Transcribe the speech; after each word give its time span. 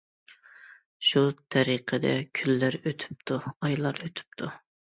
شۇ 1.09 1.23
تەرىقىدە 1.57 2.15
كۈنلەر 2.41 2.79
ئۆتۈپتۇ، 2.81 3.41
ئايلار 3.55 4.05
ئۆتۈپتۇ. 4.05 4.53